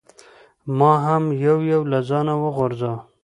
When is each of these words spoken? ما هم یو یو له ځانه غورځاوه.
ما 0.77 0.91
هم 1.05 1.23
یو 1.45 1.57
یو 1.71 1.81
له 1.91 1.99
ځانه 2.09 2.33
غورځاوه. 2.55 2.99